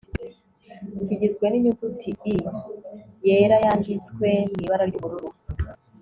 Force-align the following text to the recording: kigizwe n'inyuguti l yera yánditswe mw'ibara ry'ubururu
kigizwe 1.03 1.45
n'inyuguti 1.49 2.09
l 2.19 2.21
yera 3.25 3.57
yánditswe 3.65 4.29
mw'ibara 4.51 4.83
ry'ubururu 4.89 5.29